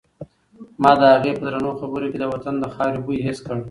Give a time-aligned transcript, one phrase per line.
[0.81, 3.55] ما د هغې په درنو خبرو کې د وطن د خاورې بوی حس کړ.